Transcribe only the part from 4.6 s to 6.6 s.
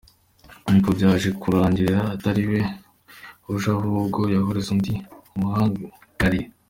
undi umuhagarariye.